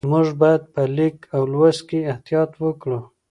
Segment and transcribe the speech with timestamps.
[0.11, 2.99] موږ باید په لیک او لوست کې احتیاط وکړو